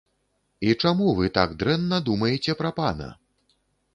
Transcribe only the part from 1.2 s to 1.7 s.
так